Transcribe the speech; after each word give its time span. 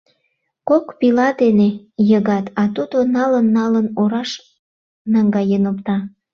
Кок 0.69 0.85
пила 0.99 1.29
дене 1.41 1.69
йыгат, 2.09 2.45
а 2.61 2.63
тудо, 2.75 2.97
налын-налын, 3.15 3.87
ораш 4.01 4.31
наҥгаен 5.11 5.63
опта. 5.71 5.97